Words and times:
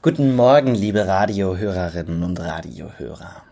Guten 0.00 0.36
Morgen, 0.36 0.76
liebe 0.76 1.08
Radiohörerinnen 1.08 2.22
und 2.22 2.38
Radiohörer. 2.38 3.42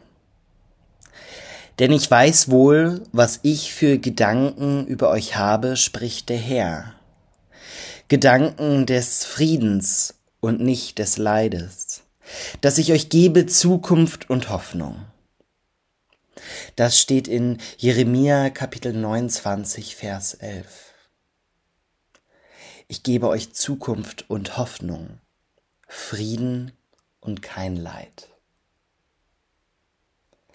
Denn 1.80 1.90
ich 1.90 2.08
weiß 2.08 2.52
wohl, 2.52 3.02
was 3.10 3.40
ich 3.42 3.74
für 3.74 3.98
Gedanken 3.98 4.86
über 4.86 5.10
euch 5.10 5.36
habe, 5.36 5.76
spricht 5.76 6.28
der 6.28 6.38
Herr. 6.38 6.94
Gedanken 8.06 8.86
des 8.86 9.24
Friedens 9.24 10.14
und 10.38 10.60
nicht 10.60 11.00
des 11.00 11.18
Leides, 11.18 12.04
dass 12.60 12.78
ich 12.78 12.92
euch 12.92 13.08
gebe 13.08 13.46
Zukunft 13.46 14.30
und 14.30 14.48
Hoffnung. 14.48 15.04
Das 16.76 17.00
steht 17.00 17.26
in 17.26 17.58
Jeremia 17.76 18.50
Kapitel 18.50 18.92
29, 18.92 19.96
Vers 19.96 20.34
11. 20.34 20.94
Ich 22.86 23.02
gebe 23.02 23.26
euch 23.26 23.52
Zukunft 23.52 24.30
und 24.30 24.56
Hoffnung, 24.56 25.18
Frieden 25.86 26.72
und 27.20 27.42
kein 27.42 27.76
Leid. 27.76 28.28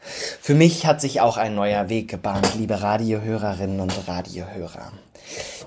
Für 0.01 0.55
mich 0.55 0.85
hat 0.85 0.99
sich 0.99 1.21
auch 1.21 1.37
ein 1.37 1.55
neuer 1.55 1.89
Weg 1.89 2.09
gebahnt, 2.09 2.55
liebe 2.57 2.81
Radiohörerinnen 2.81 3.79
und 3.79 4.07
Radiohörer. 4.07 4.91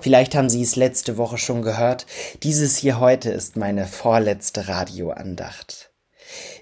Vielleicht 0.01 0.35
haben 0.35 0.49
Sie 0.49 0.61
es 0.61 0.75
letzte 0.75 1.17
Woche 1.17 1.37
schon 1.37 1.61
gehört. 1.61 2.05
Dieses 2.43 2.75
hier 2.75 2.99
heute 2.99 3.31
ist 3.31 3.55
meine 3.55 3.87
vorletzte 3.87 4.67
Radioandacht, 4.67 5.91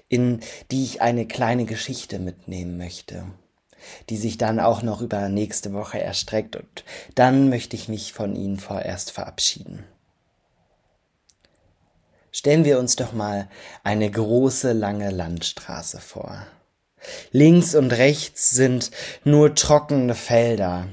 in 0.08 0.40
die 0.70 0.84
ich 0.84 1.02
eine 1.02 1.26
kleine 1.26 1.64
Geschichte 1.64 2.20
mitnehmen 2.20 2.78
möchte, 2.78 3.26
die 4.08 4.16
sich 4.16 4.38
dann 4.38 4.60
auch 4.60 4.82
noch 4.82 5.00
über 5.00 5.28
nächste 5.28 5.72
Woche 5.72 6.00
erstreckt 6.00 6.56
und 6.56 6.84
dann 7.16 7.48
möchte 7.48 7.74
ich 7.76 7.88
mich 7.88 8.12
von 8.12 8.36
Ihnen 8.36 8.60
vorerst 8.60 9.10
verabschieden. 9.10 9.84
Stellen 12.44 12.66
wir 12.66 12.78
uns 12.78 12.96
doch 12.96 13.14
mal 13.14 13.48
eine 13.84 14.10
große, 14.10 14.74
lange 14.74 15.08
Landstraße 15.08 15.98
vor. 15.98 16.46
Links 17.30 17.74
und 17.74 17.90
rechts 17.90 18.50
sind 18.50 18.90
nur 19.24 19.54
trockene 19.54 20.14
Felder, 20.14 20.86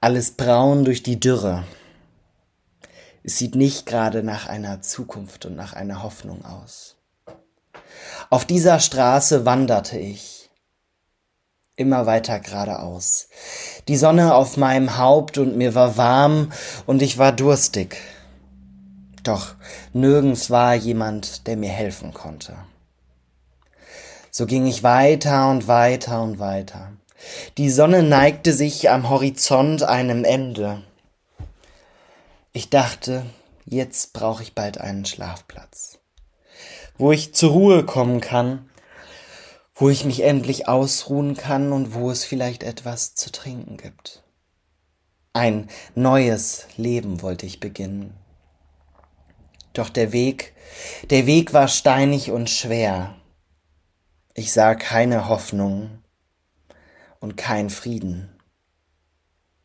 alles 0.00 0.36
braun 0.36 0.84
durch 0.84 1.02
die 1.02 1.18
Dürre. 1.18 1.64
Es 3.24 3.38
sieht 3.38 3.56
nicht 3.56 3.86
gerade 3.86 4.22
nach 4.22 4.46
einer 4.46 4.82
Zukunft 4.82 5.46
und 5.46 5.56
nach 5.56 5.72
einer 5.72 6.04
Hoffnung 6.04 6.44
aus. 6.44 6.94
Auf 8.30 8.44
dieser 8.44 8.78
Straße 8.78 9.44
wanderte 9.44 9.98
ich, 9.98 10.48
immer 11.74 12.06
weiter 12.06 12.38
geradeaus. 12.38 13.26
Die 13.88 13.96
Sonne 13.96 14.32
auf 14.36 14.56
meinem 14.56 14.96
Haupt 14.96 15.38
und 15.38 15.56
mir 15.56 15.74
war 15.74 15.96
warm 15.96 16.52
und 16.86 17.02
ich 17.02 17.18
war 17.18 17.32
durstig. 17.32 17.96
Doch 19.24 19.54
nirgends 19.92 20.50
war 20.50 20.74
jemand, 20.74 21.46
der 21.46 21.56
mir 21.56 21.70
helfen 21.70 22.14
konnte. 22.14 22.56
So 24.30 24.46
ging 24.46 24.66
ich 24.66 24.82
weiter 24.82 25.50
und 25.50 25.66
weiter 25.66 26.22
und 26.22 26.38
weiter. 26.38 26.92
Die 27.56 27.70
Sonne 27.70 28.02
neigte 28.02 28.52
sich 28.52 28.90
am 28.90 29.08
Horizont 29.08 29.82
einem 29.82 30.24
Ende. 30.24 30.82
Ich 32.52 32.68
dachte, 32.68 33.24
jetzt 33.64 34.12
brauche 34.12 34.42
ich 34.42 34.54
bald 34.54 34.78
einen 34.78 35.06
Schlafplatz, 35.06 35.98
wo 36.98 37.10
ich 37.10 37.34
zur 37.34 37.52
Ruhe 37.52 37.84
kommen 37.84 38.20
kann, 38.20 38.68
wo 39.74 39.88
ich 39.88 40.04
mich 40.04 40.22
endlich 40.22 40.68
ausruhen 40.68 41.36
kann 41.36 41.72
und 41.72 41.94
wo 41.94 42.10
es 42.10 42.24
vielleicht 42.24 42.62
etwas 42.62 43.14
zu 43.14 43.32
trinken 43.32 43.78
gibt. 43.78 44.22
Ein 45.32 45.68
neues 45.94 46.66
Leben 46.76 47.22
wollte 47.22 47.46
ich 47.46 47.58
beginnen. 47.58 48.14
Doch 49.74 49.90
der 49.90 50.12
Weg, 50.12 50.54
der 51.10 51.26
Weg 51.26 51.52
war 51.52 51.68
steinig 51.68 52.30
und 52.30 52.48
schwer. 52.48 53.16
Ich 54.32 54.52
sah 54.52 54.74
keine 54.74 55.28
Hoffnung 55.28 55.98
und 57.20 57.36
kein 57.36 57.70
Frieden, 57.70 58.40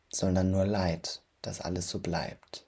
sondern 0.08 0.50
nur 0.50 0.66
Leid, 0.66 1.22
dass 1.42 1.60
alles 1.60 1.88
so 1.88 2.00
bleibt. 2.00 2.66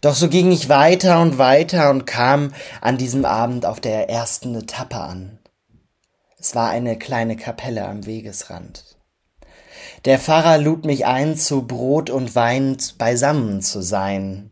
Doch 0.00 0.14
so 0.14 0.28
ging 0.28 0.52
ich 0.52 0.68
weiter 0.68 1.20
und 1.20 1.38
weiter 1.38 1.90
und 1.90 2.06
kam 2.06 2.54
an 2.80 2.96
diesem 2.96 3.24
Abend 3.24 3.66
auf 3.66 3.80
der 3.80 4.08
ersten 4.08 4.54
Etappe 4.54 4.96
an. 4.96 5.38
Es 6.38 6.54
war 6.54 6.70
eine 6.70 6.96
kleine 6.98 7.36
Kapelle 7.36 7.86
am 7.86 8.06
Wegesrand. 8.06 8.96
Der 10.04 10.18
Pfarrer 10.18 10.58
lud 10.58 10.84
mich 10.84 11.06
ein, 11.06 11.36
zu 11.36 11.66
Brot 11.66 12.08
und 12.08 12.34
Wein 12.34 12.76
beisammen 12.96 13.60
zu 13.62 13.82
sein. 13.82 14.50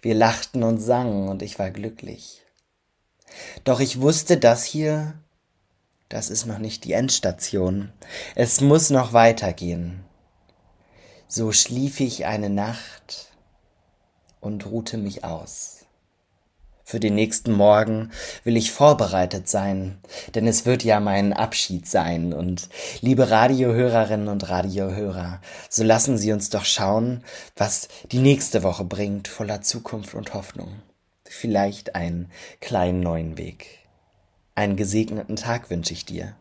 Wir 0.00 0.14
lachten 0.14 0.62
und 0.62 0.78
sangen 0.78 1.28
und 1.28 1.42
ich 1.42 1.58
war 1.58 1.70
glücklich. 1.70 2.42
Doch 3.64 3.80
ich 3.80 4.00
wusste, 4.00 4.36
das 4.36 4.64
hier, 4.64 5.14
das 6.08 6.28
ist 6.28 6.46
noch 6.46 6.58
nicht 6.58 6.84
die 6.84 6.92
Endstation. 6.92 7.92
Es 8.34 8.60
muss 8.60 8.90
noch 8.90 9.12
weitergehen. 9.12 10.04
So 11.28 11.52
schlief 11.52 12.00
ich 12.00 12.26
eine 12.26 12.50
Nacht 12.50 13.32
und 14.40 14.66
ruhte 14.66 14.98
mich 14.98 15.24
aus. 15.24 15.86
Für 16.92 17.00
den 17.00 17.14
nächsten 17.14 17.52
Morgen 17.52 18.10
will 18.44 18.54
ich 18.54 18.70
vorbereitet 18.70 19.48
sein, 19.48 19.96
denn 20.34 20.46
es 20.46 20.66
wird 20.66 20.84
ja 20.84 21.00
mein 21.00 21.32
Abschied 21.32 21.88
sein. 21.88 22.34
Und 22.34 22.68
liebe 23.00 23.30
Radiohörerinnen 23.30 24.28
und 24.28 24.50
Radiohörer, 24.50 25.40
so 25.70 25.84
lassen 25.84 26.18
Sie 26.18 26.34
uns 26.34 26.50
doch 26.50 26.66
schauen, 26.66 27.24
was 27.56 27.88
die 28.10 28.18
nächste 28.18 28.62
Woche 28.62 28.84
bringt, 28.84 29.26
voller 29.26 29.62
Zukunft 29.62 30.12
und 30.12 30.34
Hoffnung 30.34 30.82
vielleicht 31.24 31.94
einen 31.94 32.30
kleinen 32.60 33.00
neuen 33.00 33.38
Weg. 33.38 33.78
Einen 34.54 34.76
gesegneten 34.76 35.36
Tag 35.36 35.70
wünsche 35.70 35.94
ich 35.94 36.04
dir. 36.04 36.36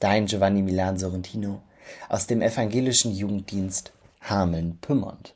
Dein 0.00 0.26
Giovanni 0.26 0.60
Milan 0.60 0.98
Sorrentino 0.98 1.62
aus 2.10 2.26
dem 2.26 2.42
evangelischen 2.42 3.10
Jugenddienst 3.10 3.94
Hameln-Pyrmont. 4.20 5.34